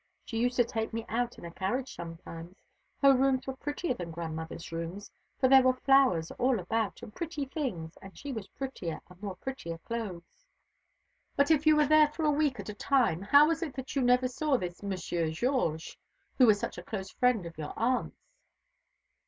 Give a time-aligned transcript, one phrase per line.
[0.25, 2.57] She used to take me out in a carriage sometimes.
[3.03, 7.45] Her rooms were prettier than grandmother's rooms, for there were flowers all about, and pretty
[7.45, 10.47] things, and she was prettier, and wore prettier clothes."
[11.35, 13.95] "But if you were there for a week at a time, how was it that
[13.95, 15.95] you never saw this Monsieur Georges,
[16.39, 18.17] who was such a close friend of your aunt's?"